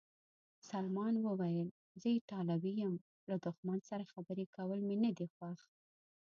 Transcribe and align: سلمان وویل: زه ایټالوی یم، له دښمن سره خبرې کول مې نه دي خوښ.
سلمان 0.69 1.15
وویل: 1.27 1.69
زه 2.01 2.07
ایټالوی 2.17 2.73
یم، 2.81 2.95
له 3.29 3.35
دښمن 3.45 3.79
سره 3.89 4.09
خبرې 4.13 4.45
کول 4.55 4.79
مې 4.87 4.95
نه 5.03 5.11
دي 5.17 5.27
خوښ. 5.35 5.59